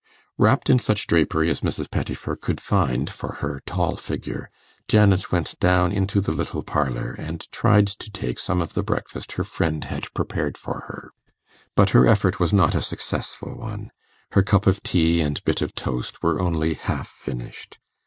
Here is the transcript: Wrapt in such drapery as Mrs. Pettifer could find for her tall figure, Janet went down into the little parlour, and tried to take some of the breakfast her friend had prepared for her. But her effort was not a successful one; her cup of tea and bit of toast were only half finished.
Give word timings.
Wrapt 0.35 0.67
in 0.67 0.79
such 0.79 1.05
drapery 1.05 1.47
as 1.51 1.61
Mrs. 1.61 1.91
Pettifer 1.91 2.35
could 2.35 2.59
find 2.59 3.07
for 3.07 3.33
her 3.33 3.61
tall 3.67 3.97
figure, 3.97 4.49
Janet 4.87 5.31
went 5.31 5.59
down 5.59 5.91
into 5.91 6.19
the 6.21 6.31
little 6.31 6.63
parlour, 6.63 7.11
and 7.19 7.41
tried 7.51 7.85
to 7.85 8.09
take 8.09 8.39
some 8.39 8.63
of 8.63 8.73
the 8.73 8.81
breakfast 8.81 9.33
her 9.33 9.43
friend 9.43 9.83
had 9.83 10.11
prepared 10.15 10.57
for 10.57 10.85
her. 10.87 11.11
But 11.75 11.91
her 11.91 12.07
effort 12.07 12.39
was 12.39 12.51
not 12.51 12.73
a 12.73 12.81
successful 12.81 13.55
one; 13.55 13.91
her 14.31 14.41
cup 14.41 14.65
of 14.65 14.81
tea 14.81 15.21
and 15.21 15.43
bit 15.43 15.61
of 15.61 15.75
toast 15.75 16.23
were 16.23 16.41
only 16.41 16.73
half 16.73 17.07
finished. 17.07 17.77